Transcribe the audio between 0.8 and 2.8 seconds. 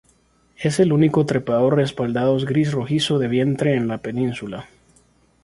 único trepador respaldados gris